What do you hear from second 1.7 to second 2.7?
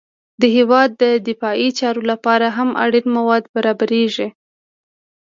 چارو لپاره هم